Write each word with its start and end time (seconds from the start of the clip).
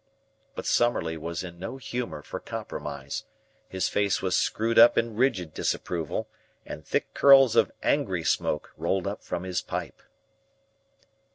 But 0.55 0.65
Summerlee 0.65 1.15
was 1.17 1.43
in 1.43 1.59
no 1.59 1.77
humour 1.77 2.23
for 2.23 2.39
compromise. 2.39 3.25
His 3.69 3.87
face 3.87 4.19
was 4.19 4.35
screwed 4.35 4.79
up 4.79 4.97
in 4.97 5.15
rigid 5.15 5.53
disapproval, 5.53 6.27
and 6.65 6.83
thick 6.83 7.13
curls 7.13 7.55
of 7.55 7.71
angry 7.83 8.23
smoke 8.23 8.71
rolled 8.77 9.05
up 9.05 9.21
from 9.23 9.43
his 9.43 9.61
pipe. 9.61 10.01